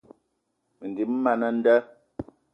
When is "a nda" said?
1.47-1.75